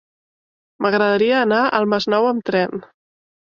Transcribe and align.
M'agradaria 0.85 1.37
anar 1.41 1.61
al 1.81 1.87
Masnou 1.93 2.29
amb 2.33 2.51
tren. 2.51 2.85